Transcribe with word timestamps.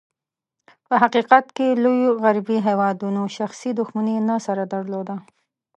په 0.87 0.93
حقیقت 1.03 1.45
کې، 1.55 1.79
لوېو 1.83 2.11
غربي 2.23 2.57
هېوادونو 2.67 3.21
شخصي 3.37 3.71
دښمني 3.79 4.17
نه 4.29 4.37
سره 4.45 4.63
درلوده. 4.73 5.15